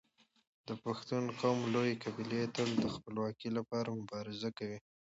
د 0.67 0.69
پښتون 0.83 1.23
قوم 1.41 1.59
لويې 1.73 1.99
قبيلې 2.03 2.43
تل 2.55 2.69
د 2.83 2.85
خپلواکۍ 2.95 3.49
لپاره 3.57 3.97
مبارزه 3.99 4.49
کوي. 4.57 4.79